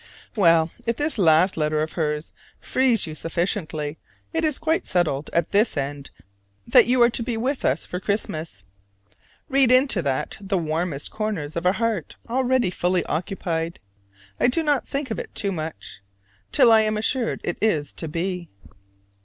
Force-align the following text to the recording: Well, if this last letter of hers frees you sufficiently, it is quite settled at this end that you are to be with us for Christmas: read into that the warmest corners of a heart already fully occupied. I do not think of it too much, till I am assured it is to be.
Well, 0.35 0.71
if 0.87 0.95
this 0.97 1.19
last 1.19 1.57
letter 1.57 1.83
of 1.83 1.93
hers 1.93 2.33
frees 2.59 3.05
you 3.05 3.13
sufficiently, 3.13 3.99
it 4.33 4.43
is 4.43 4.57
quite 4.57 4.87
settled 4.87 5.29
at 5.31 5.51
this 5.51 5.77
end 5.77 6.09
that 6.65 6.87
you 6.87 7.03
are 7.03 7.09
to 7.11 7.21
be 7.21 7.37
with 7.37 7.63
us 7.63 7.85
for 7.85 7.99
Christmas: 7.99 8.63
read 9.47 9.71
into 9.71 10.01
that 10.01 10.37
the 10.41 10.57
warmest 10.57 11.11
corners 11.11 11.55
of 11.55 11.67
a 11.67 11.73
heart 11.73 12.15
already 12.27 12.71
fully 12.71 13.05
occupied. 13.05 13.79
I 14.39 14.47
do 14.47 14.63
not 14.63 14.87
think 14.87 15.11
of 15.11 15.19
it 15.19 15.35
too 15.35 15.51
much, 15.51 16.01
till 16.51 16.71
I 16.71 16.81
am 16.81 16.97
assured 16.97 17.39
it 17.43 17.59
is 17.61 17.93
to 17.93 18.07
be. 18.07 18.49